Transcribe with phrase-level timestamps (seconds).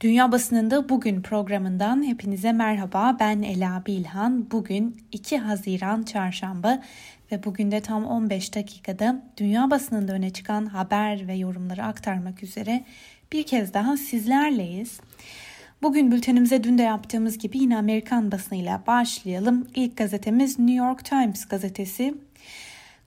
[0.00, 3.16] Dünya Basınında Bugün programından hepinize merhaba.
[3.20, 4.50] Ben Ela Bilhan.
[4.50, 6.82] Bugün 2 Haziran Çarşamba
[7.32, 12.84] ve bugün de tam 15 dakikada dünya basınında öne çıkan haber ve yorumları aktarmak üzere
[13.32, 15.00] bir kez daha sizlerleyiz.
[15.82, 19.66] Bugün bültenimize dün de yaptığımız gibi yine Amerikan basınıyla başlayalım.
[19.74, 22.14] İlk gazetemiz New York Times gazetesi.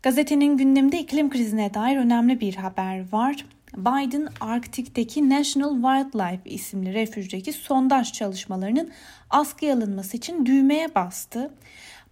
[0.03, 3.45] Gazetenin gündeminde iklim krizine dair önemli bir haber var.
[3.77, 8.89] Biden Arktik'teki National Wildlife isimli refüjdeki sondaj çalışmalarının
[9.29, 11.53] askıya alınması için düğmeye bastı.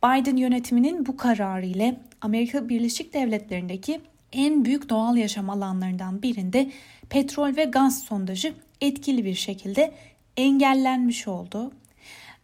[0.03, 4.01] Biden yönetiminin bu kararı ile Amerika Birleşik Devletleri'ndeki
[4.31, 6.71] en büyük doğal yaşam alanlarından birinde
[7.09, 9.93] petrol ve gaz sondajı etkili bir şekilde
[10.37, 11.71] engellenmiş oldu.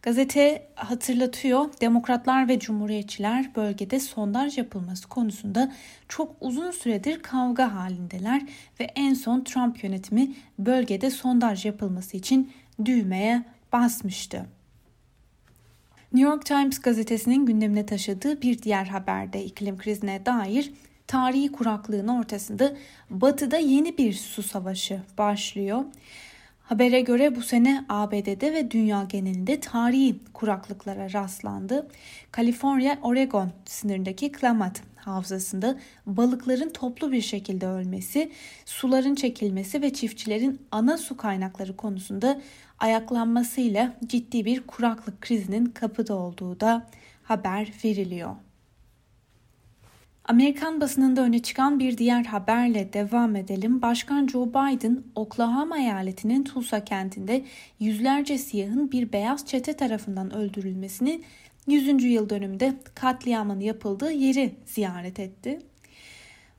[0.04, 5.72] Gazete hatırlatıyor demokratlar ve cumhuriyetçiler bölgede sondaj yapılması konusunda
[6.08, 8.42] çok uzun süredir kavga halindeler
[8.80, 12.52] ve en son Trump yönetimi bölgede sondaj yapılması için
[12.84, 14.46] düğmeye basmıştı.
[16.12, 20.72] New York Times gazetesinin gündemine taşıdığı bir diğer haberde iklim krizine dair
[21.06, 22.76] tarihi kuraklığın ortasında
[23.10, 25.84] batıda yeni bir su savaşı başlıyor.
[26.64, 31.88] Habere göre bu sene ABD'de ve dünya genelinde tarihi kuraklıklara rastlandı.
[32.32, 38.32] Kaliforniya, Oregon sınırındaki Klamath havzasında balıkların toplu bir şekilde ölmesi,
[38.64, 42.40] suların çekilmesi ve çiftçilerin ana su kaynakları konusunda
[42.78, 46.86] ayaklanmasıyla ciddi bir kuraklık krizinin kapıda olduğu da
[47.22, 48.36] haber veriliyor.
[50.24, 53.82] Amerikan basınında öne çıkan bir diğer haberle devam edelim.
[53.82, 57.44] Başkan Joe Biden, Oklahoma eyaletinin Tulsa kentinde
[57.80, 61.24] yüzlerce siyahın bir beyaz çete tarafından öldürülmesinin
[61.66, 62.04] 100.
[62.04, 65.58] yıl dönümünde katliamın yapıldığı yeri ziyaret etti.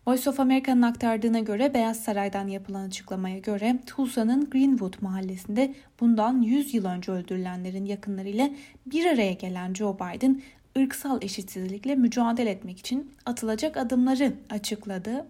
[0.08, 6.74] Voice of America'nın aktardığına göre Beyaz Saray'dan yapılan açıklamaya göre Tulsa'nın Greenwood mahallesinde bundan 100
[6.74, 8.50] yıl önce öldürülenlerin yakınlarıyla
[8.86, 10.42] bir araya gelen Joe Biden
[10.80, 15.26] ırksal eşitsizlikle mücadele etmek için atılacak adımları açıkladı.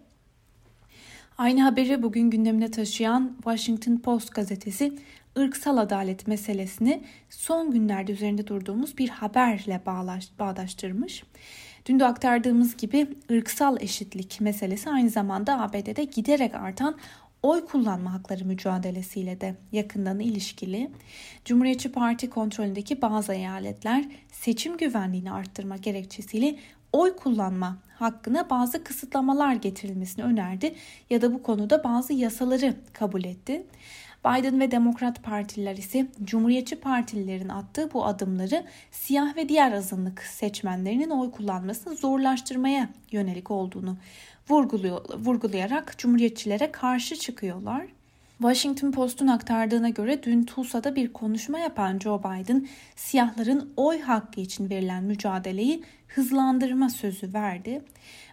[1.37, 4.93] Aynı haberi bugün gündemine taşıyan Washington Post gazetesi
[5.37, 9.81] ırksal adalet meselesini son günlerde üzerinde durduğumuz bir haberle
[10.39, 11.23] bağdaştırmış.
[11.85, 16.97] Dün de aktardığımız gibi ırksal eşitlik meselesi aynı zamanda ABD'de giderek artan
[17.45, 20.91] oy kullanma hakları mücadelesiyle de yakından ilişkili.
[21.45, 26.55] Cumhuriyetçi Parti kontrolündeki bazı eyaletler seçim güvenliğini arttırma gerekçesiyle
[26.91, 30.75] oy kullanma hakkına bazı kısıtlamalar getirilmesini önerdi
[31.09, 33.65] ya da bu konuda bazı yasaları kabul etti.
[34.25, 41.09] Biden ve Demokrat Partililer ise Cumhuriyetçi Partililerin attığı bu adımları siyah ve diğer azınlık seçmenlerinin
[41.09, 43.97] oy kullanmasını zorlaştırmaya yönelik olduğunu
[44.49, 47.85] vurguluyor, vurgulayarak Cumhuriyetçilere karşı çıkıyorlar.
[48.37, 54.69] Washington Post'un aktardığına göre dün Tulsa'da bir konuşma yapan Joe Biden, siyahların oy hakkı için
[54.69, 57.81] verilen mücadeleyi hızlandırma sözü verdi.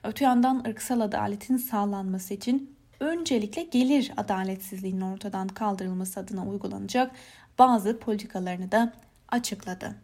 [0.04, 7.10] Öte yandan ırksal adaletin sağlanması için öncelikle gelir adaletsizliğinin ortadan kaldırılması adına uygulanacak
[7.58, 8.92] bazı politikalarını da
[9.28, 9.94] açıkladı.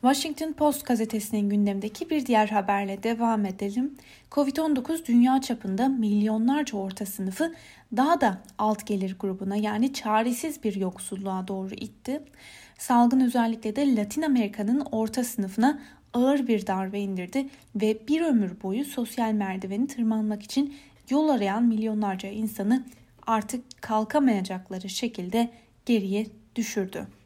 [0.00, 3.94] Washington Post gazetesinin gündemdeki bir diğer haberle devam edelim.
[4.30, 7.54] Covid-19 dünya çapında milyonlarca orta sınıfı
[7.96, 12.22] daha da alt gelir grubuna yani çaresiz bir yoksulluğa doğru itti.
[12.78, 15.80] Salgın özellikle de Latin Amerika'nın orta sınıfına
[16.14, 20.74] ağır bir darbe indirdi ve bir ömür boyu sosyal merdiveni tırmanmak için
[21.10, 22.84] yol arayan milyonlarca insanı
[23.26, 25.50] artık kalkamayacakları şekilde
[25.86, 27.19] geriye düşürdü.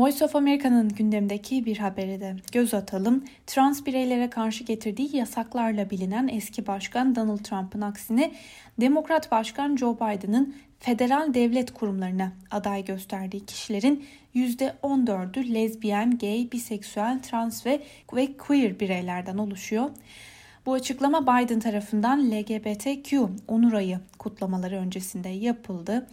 [0.00, 3.24] Voice of America'nın gündemdeki bir haberi de göz atalım.
[3.46, 8.32] Trans bireylere karşı getirdiği yasaklarla bilinen eski başkan Donald Trump'ın aksine
[8.80, 17.66] Demokrat Başkan Joe Biden'ın federal devlet kurumlarına aday gösterdiği kişilerin %14'ü lezbiyen, gay, biseksüel, trans
[17.66, 17.82] ve,
[18.14, 19.90] ve queer bireylerden oluşuyor.
[20.66, 26.06] Bu açıklama Biden tarafından LGBTQ onur ayı kutlamaları öncesinde yapıldı.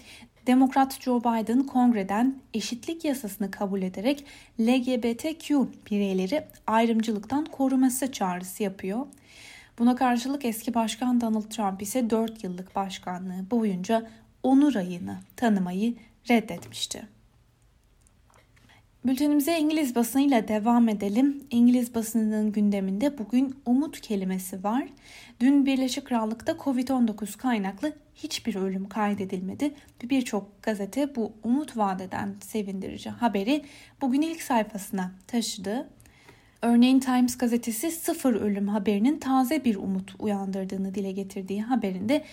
[0.48, 4.26] Demokrat Joe Biden kongreden eşitlik yasasını kabul ederek
[4.60, 9.06] LGBTQ bireyleri ayrımcılıktan koruması çağrısı yapıyor.
[9.80, 14.10] Buna karşılık eski başkan Donald Trump ise 4 yıllık başkanlığı boyunca
[14.44, 15.94] onur ayını tanımayı
[16.30, 17.08] reddetmişti.
[19.08, 21.44] Bültenimize İngiliz basınıyla devam edelim.
[21.52, 24.88] İngiliz basınının gündeminde bugün umut kelimesi var.
[25.40, 29.74] Dün Birleşik Krallık'ta Covid-19 kaynaklı hiçbir ölüm kaydedilmedi.
[30.04, 33.64] Birçok gazete bu umut vadeden sevindirici haberi
[34.02, 35.88] bugün ilk sayfasına taşıdı.
[36.62, 42.24] Örneğin Times gazetesi sıfır ölüm haberinin taze bir umut uyandırdığını dile getirdiği haberinde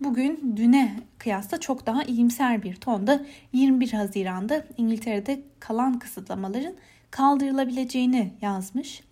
[0.00, 6.74] bugün düne kıyasla çok daha iyimser bir tonda 21 Haziran'da İngiltere'de kalan kısıtlamaların
[7.10, 9.02] kaldırılabileceğini yazmış.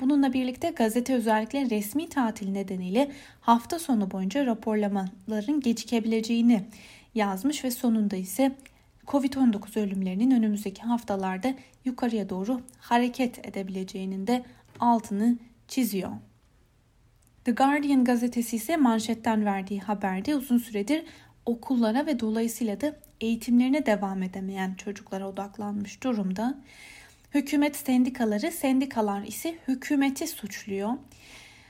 [0.00, 6.62] Bununla birlikte gazete özellikle resmi tatil nedeniyle hafta sonu boyunca raporlamaların gecikebileceğini
[7.14, 8.52] yazmış ve sonunda ise
[9.06, 11.54] Covid-19 ölümlerinin önümüzdeki haftalarda
[11.84, 14.42] yukarıya doğru hareket edebileceğinin de
[14.80, 15.38] altını
[15.68, 16.10] çiziyor.
[17.50, 21.04] The Guardian gazetesi ise manşetten verdiği haberde uzun süredir
[21.46, 26.58] okullara ve dolayısıyla da eğitimlerine devam edemeyen çocuklara odaklanmış durumda.
[27.34, 30.90] Hükümet sendikaları, sendikalar ise hükümeti suçluyor.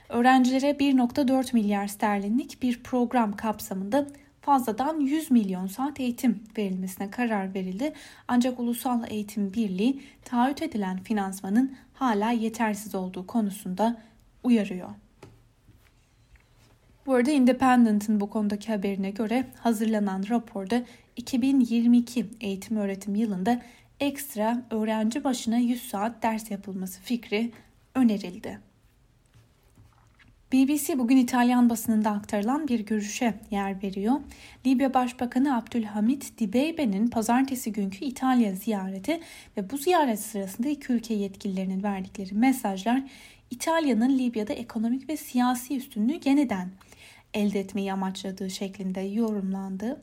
[0.09, 4.07] Öğrencilere 1.4 milyar sterlinlik bir program kapsamında
[4.41, 7.93] fazladan 100 milyon saat eğitim verilmesine karar verildi.
[8.27, 14.01] Ancak Ulusal Eğitim Birliği taahhüt edilen finansmanın hala yetersiz olduğu konusunda
[14.43, 14.89] uyarıyor.
[17.05, 20.83] Bu arada Independent'ın bu konudaki haberine göre hazırlanan raporda
[21.15, 23.61] 2022 eğitim öğretim yılında
[23.99, 27.51] ekstra öğrenci başına 100 saat ders yapılması fikri
[27.95, 28.59] önerildi.
[30.53, 34.15] BBC bugün İtalyan basınında aktarılan bir görüşe yer veriyor.
[34.65, 39.19] Libya Başbakanı Abdülhamit Dibeybe'nin pazartesi günkü İtalya ziyareti
[39.57, 43.03] ve bu ziyaret sırasında iki ülke yetkililerinin verdikleri mesajlar
[43.51, 46.69] İtalya'nın Libya'da ekonomik ve siyasi üstünlüğü yeniden
[47.33, 50.01] elde etmeyi amaçladığı şeklinde yorumlandı.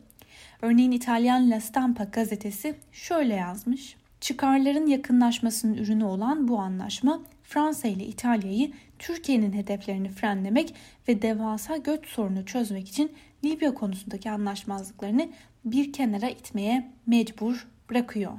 [0.62, 3.96] Örneğin İtalyan La Stampa gazetesi şöyle yazmış.
[4.20, 10.74] Çıkarların yakınlaşmasının ürünü olan bu anlaşma Fransa ile İtalya'yı Türkiye'nin hedeflerini frenlemek
[11.08, 13.12] ve devasa göç sorunu çözmek için
[13.44, 15.28] Libya konusundaki anlaşmazlıklarını
[15.64, 18.32] bir kenara itmeye mecbur bırakıyor.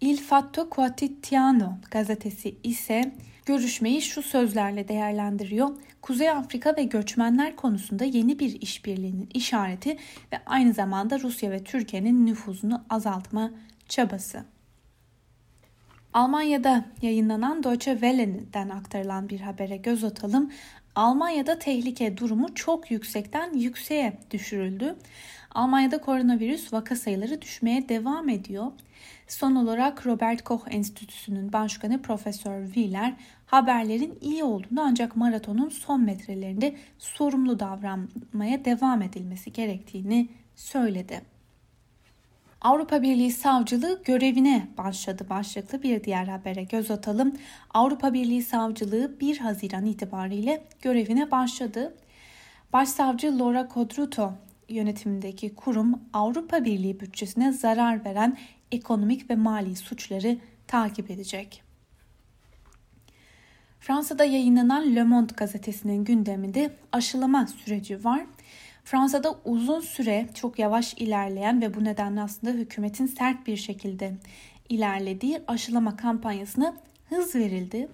[0.00, 3.14] Il Fatto Quotidiano gazetesi ise
[3.46, 5.70] görüşmeyi şu sözlerle değerlendiriyor.
[6.02, 9.90] Kuzey Afrika ve göçmenler konusunda yeni bir işbirliğinin işareti
[10.32, 13.50] ve aynı zamanda Rusya ve Türkiye'nin nüfuzunu azaltma
[13.88, 14.44] çabası.
[16.12, 20.52] Almanya'da yayınlanan Deutsche Welle'den aktarılan bir habere göz atalım.
[20.94, 24.96] Almanya'da tehlike durumu çok yüksekten yükseğe düşürüldü.
[25.54, 28.72] Almanya'da koronavirüs vaka sayıları düşmeye devam ediyor.
[29.28, 33.14] Son olarak Robert Koch Enstitüsü'nün başkanı Profesör Wieler
[33.46, 41.22] haberlerin iyi olduğunu ancak maratonun son metrelerinde sorumlu davranmaya devam edilmesi gerektiğini söyledi.
[42.60, 47.34] Avrupa Birliği Savcılığı görevine başladı başlıklı bir diğer habere göz atalım.
[47.74, 51.94] Avrupa Birliği Savcılığı 1 Haziran itibariyle görevine başladı.
[52.72, 54.32] Başsavcı Laura Codruto
[54.68, 58.38] yönetimindeki kurum Avrupa Birliği bütçesine zarar veren
[58.72, 61.62] ekonomik ve mali suçları takip edecek.
[63.80, 68.26] Fransa'da yayınlanan Le Monde gazetesinin gündeminde aşılama süreci var.
[68.84, 74.14] Fransa'da uzun süre çok yavaş ilerleyen ve bu nedenle aslında hükümetin sert bir şekilde
[74.68, 76.76] ilerlediği aşılama kampanyasına
[77.08, 77.88] hız verildi.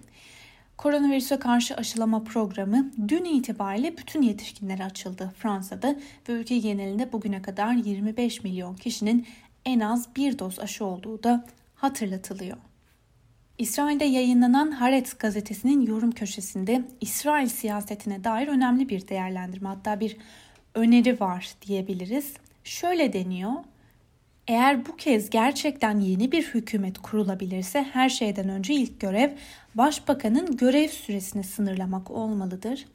[0.81, 5.97] Koronavirüse karşı aşılama programı dün itibariyle bütün yetişkinlere açıldı Fransa'da
[6.29, 9.27] ve ülke genelinde bugüne kadar 25 milyon kişinin
[9.65, 11.44] en az bir doz aşı olduğu da
[11.75, 12.56] hatırlatılıyor.
[13.59, 20.17] İsrail'de yayınlanan Haaretz gazetesinin yorum köşesinde İsrail siyasetine dair önemli bir değerlendirme hatta bir
[20.75, 22.35] öneri var diyebiliriz.
[22.65, 23.53] Şöyle deniyor.
[24.50, 29.30] Eğer bu kez gerçekten yeni bir hükümet kurulabilirse her şeyden önce ilk görev
[29.75, 32.87] başbakanın görev süresini sınırlamak olmalıdır.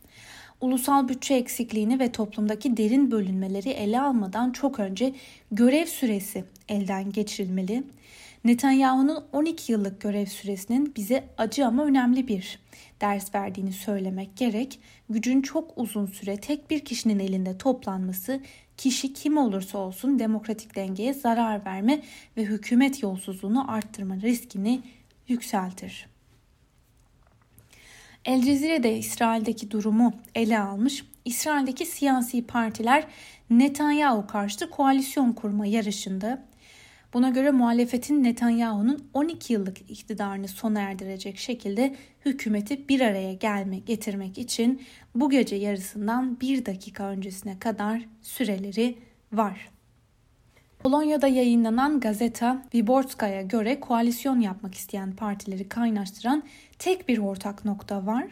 [0.62, 5.14] Ulusal bütçe eksikliğini ve toplumdaki derin bölünmeleri ele almadan çok önce
[5.52, 7.84] görev süresi elden geçirilmeli.
[8.46, 12.60] Netanyahu'nun 12 yıllık görev süresinin bize acı ama önemli bir
[13.02, 14.80] ders verdiğini söylemek gerek.
[15.10, 18.42] Gücün çok uzun süre tek bir kişinin elinde toplanması
[18.78, 22.02] kişi kim olursa olsun demokratik dengeye zarar verme
[22.38, 24.82] ve hükümet yolsuzluğunu arttırma riskini
[25.28, 26.08] yükseltir.
[28.26, 31.06] El Cezire de İsrail'deki durumu ele almış.
[31.26, 33.08] İsrail'deki siyasi partiler
[33.50, 36.46] Netanyahu karşıtı koalisyon kurma yarışında
[37.16, 41.96] Buna göre muhalefetin Netanyahu'nun 12 yıllık iktidarını sona erdirecek şekilde
[42.26, 44.82] hükümeti bir araya gelme getirmek için
[45.16, 48.98] bu gece yarısından bir dakika öncesine kadar süreleri
[49.34, 49.70] var.
[50.80, 56.44] Polonya'da yayınlanan gazeta Wyborska'ya göre koalisyon yapmak isteyen partileri kaynaştıran
[56.80, 58.28] tek bir ortak nokta var.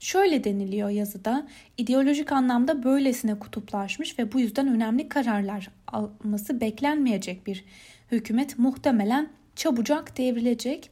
[0.00, 1.46] Şöyle deniliyor yazıda,
[1.78, 7.64] ideolojik anlamda böylesine kutuplaşmış ve bu yüzden önemli kararlar alması beklenmeyecek bir
[8.10, 10.90] hükümet muhtemelen çabucak devrilecek.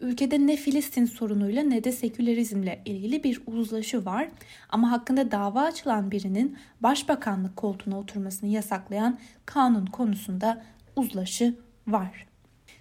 [0.00, 4.28] ülkede ne Filistin sorunuyla ne de sekülerizmle ilgili bir uzlaşı var.
[4.68, 10.64] Ama hakkında dava açılan birinin başbakanlık koltuğuna oturmasını yasaklayan kanun konusunda
[10.96, 11.54] uzlaşı
[11.86, 12.26] var.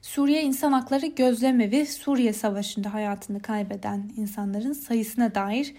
[0.04, 5.74] Suriye İnsan Hakları Gözlemevi Suriye Savaşı'nda hayatını kaybeden insanların sayısına dair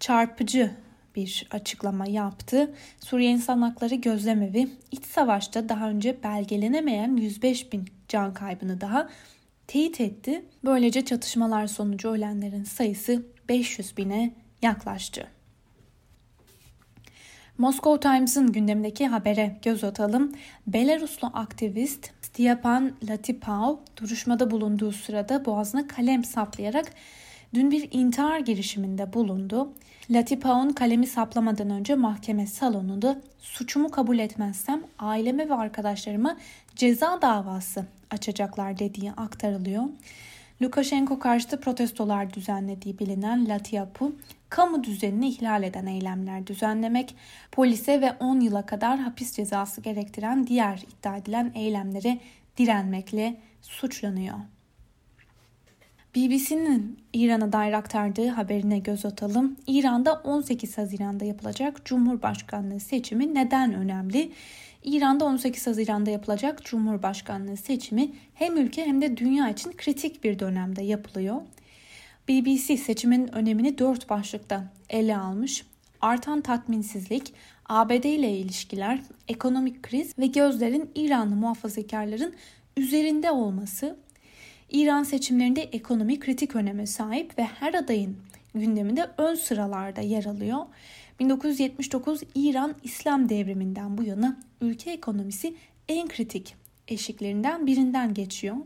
[0.00, 0.70] çarpıcı
[1.16, 2.74] bir açıklama yaptı.
[3.00, 9.08] Suriye İnsan Hakları Gözlemevi iç savaşta daha önce belgelenemeyen 105 bin can kaybını daha
[9.66, 10.44] teyit etti.
[10.64, 15.35] Böylece çatışmalar sonucu ölenlerin sayısı 500 bine yaklaştı.
[17.58, 20.32] Moscow Times'ın gündemindeki habere göz atalım.
[20.66, 26.92] Belaruslu aktivist Styapan Latipov duruşmada bulunduğu sırada boğazına kalem saplayarak
[27.54, 29.72] dün bir intihar girişiminde bulundu.
[30.10, 36.36] Latipov'un kalemi saplamadan önce mahkeme salonunda suçumu kabul etmezsem aileme ve arkadaşlarıma
[36.76, 39.84] ceza davası açacaklar dediği aktarılıyor.
[40.62, 44.12] Lukashenko karşıtı protestolar düzenlediği bilinen Latiap'u
[44.48, 47.16] kamu düzenini ihlal eden eylemler düzenlemek,
[47.52, 52.18] polise ve 10 yıla kadar hapis cezası gerektiren diğer iddia edilen eylemlere
[52.58, 54.36] direnmekle suçlanıyor.
[56.16, 59.56] BBC'nin İran'a dair aktardığı haberine göz atalım.
[59.66, 64.32] İran'da 18 Haziran'da yapılacak Cumhurbaşkanlığı seçimi neden önemli?
[64.84, 70.82] İran'da 18 Haziran'da yapılacak Cumhurbaşkanlığı seçimi hem ülke hem de dünya için kritik bir dönemde
[70.82, 71.36] yapılıyor.
[72.28, 75.66] BBC seçimin önemini dört başlıkta ele almış.
[76.00, 77.34] Artan tatminsizlik,
[77.68, 82.34] ABD ile ilişkiler, ekonomik kriz ve gözlerin İranlı muhafazakarların
[82.76, 83.96] üzerinde olması.
[84.70, 88.16] İran seçimlerinde ekonomi kritik öneme sahip ve her adayın
[88.54, 90.58] gündeminde ön sıralarda yer alıyor.
[91.20, 95.54] 1979 İran İslam devriminden bu yana ülke ekonomisi
[95.88, 96.54] en kritik
[96.88, 98.56] eşiklerinden birinden geçiyor.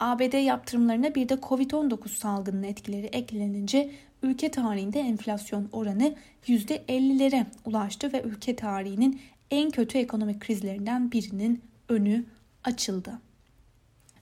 [0.00, 3.90] ABD yaptırımlarına bir de Covid-19 salgının etkileri eklenince
[4.22, 6.14] ülke tarihinde enflasyon oranı
[6.46, 12.24] %50'lere ulaştı ve ülke tarihinin en kötü ekonomik krizlerinden birinin önü
[12.64, 13.12] açıldı.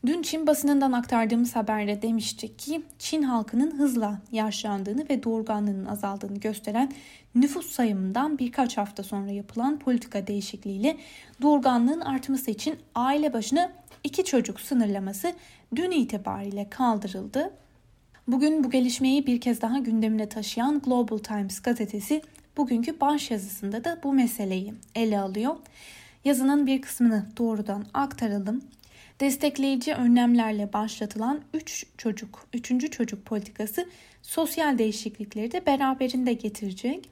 [0.07, 6.93] Dün Çin basınından aktardığımız haberde demiştik ki Çin halkının hızla yaşlandığını ve doğurganlığının azaldığını gösteren
[7.35, 10.97] nüfus sayımından birkaç hafta sonra yapılan politika değişikliğiyle
[11.43, 13.73] doğurganlığın artması için aile başına
[14.09, 15.35] iki çocuk sınırlaması
[15.77, 17.50] dün itibariyle kaldırıldı.
[18.29, 22.23] Bugün bu gelişmeyi bir kez daha gündemine taşıyan Global Times gazetesi
[22.57, 25.57] bugünkü baş yazısında da bu meseleyi ele alıyor.
[26.25, 28.62] Yazının bir kısmını doğrudan aktaralım.
[29.21, 32.91] Destekleyici önlemlerle başlatılan 3 çocuk, 3.
[32.91, 33.88] çocuk politikası
[34.23, 37.11] sosyal değişiklikleri de beraberinde getirecek.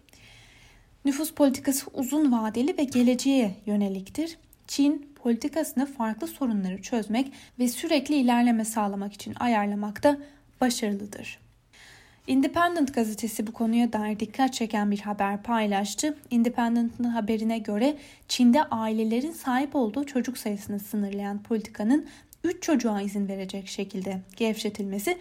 [1.05, 4.38] Nüfus politikası uzun vadeli ve geleceğe yöneliktir.
[4.67, 10.18] Çin politikasını farklı sorunları çözmek ve sürekli ilerleme sağlamak için ayarlamakta
[10.61, 11.38] başarılıdır.
[12.26, 16.18] Independent gazetesi bu konuya dair dikkat çeken bir haber paylaştı.
[16.30, 17.97] Independent'ın haberine göre
[18.28, 22.06] Çin'de ailelerin sahip olduğu çocuk sayısını sınırlayan politikanın
[22.45, 25.18] 3 çocuğa izin verecek şekilde gevşetilmesi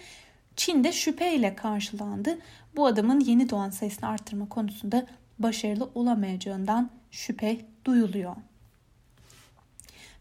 [0.55, 2.37] Çin'de şüpheyle karşılandı.
[2.75, 5.05] Bu adımın yeni doğan sayısını arttırma konusunda
[5.39, 8.35] başarılı olamayacağından şüphe duyuluyor.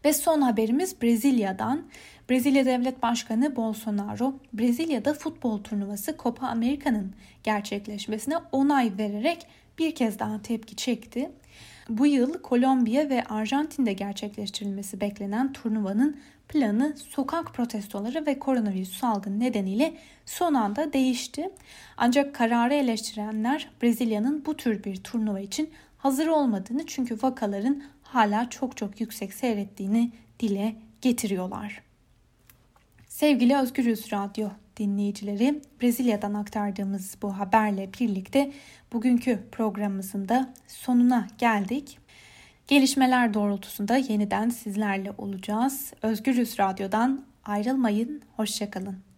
[0.05, 1.83] Ve son haberimiz Brezilya'dan.
[2.29, 9.47] Brezilya Devlet Başkanı Bolsonaro, Brezilya'da futbol turnuvası Copa America'nın gerçekleşmesine onay vererek
[9.79, 11.31] bir kez daha tepki çekti.
[11.89, 16.17] Bu yıl Kolombiya ve Arjantin'de gerçekleştirilmesi beklenen turnuvanın
[16.49, 21.49] planı sokak protestoları ve koronavirüs salgını nedeniyle son anda değişti.
[21.97, 28.77] Ancak kararı eleştirenler Brezilya'nın bu tür bir turnuva için hazır olmadığını çünkü vakaların hala çok
[28.77, 31.81] çok yüksek seyrettiğini dile getiriyorlar.
[33.07, 38.51] Sevgili Özgürüz Radyo dinleyicileri, Brezilya'dan aktardığımız bu haberle birlikte
[38.93, 41.99] bugünkü programımızın da sonuna geldik.
[42.67, 45.93] Gelişmeler doğrultusunda yeniden sizlerle olacağız.
[46.01, 49.14] Özgürüz Radyo'dan ayrılmayın, hoşçakalın.